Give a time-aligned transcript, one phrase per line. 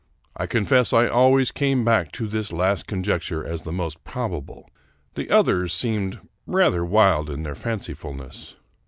[0.35, 4.67] I confess I always came back to this last conjecture as the most probable;
[5.13, 8.55] the others seemed rather wild in their fancifulness.